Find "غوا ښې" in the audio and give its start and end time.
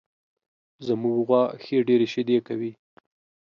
1.27-1.77